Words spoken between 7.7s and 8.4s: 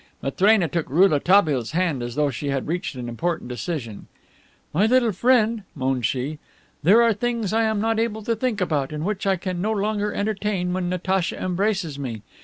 not able to